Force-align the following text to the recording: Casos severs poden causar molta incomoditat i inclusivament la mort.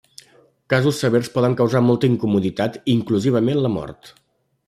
Casos 0.73 1.01
severs 1.03 1.29
poden 1.35 1.57
causar 1.59 1.83
molta 1.89 2.09
incomoditat 2.13 2.79
i 2.81 2.83
inclusivament 2.97 3.63
la 3.67 3.71
mort. 3.77 4.13